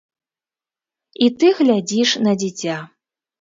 [1.25, 2.79] І ты глядзіш на дзіця.